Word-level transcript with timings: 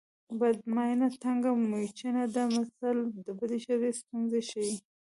بده 0.39 0.61
ماینه 0.75 1.07
تنګه 1.23 1.51
موچڼه 1.71 2.23
ده 2.35 2.43
متل 2.53 2.97
د 3.25 3.27
بدې 3.37 3.57
ښځې 3.65 3.91
ستونزې 4.01 4.41
ښيي 4.49 4.73